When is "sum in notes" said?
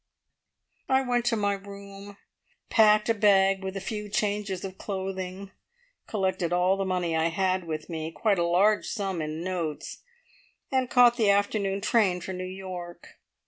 8.87-9.99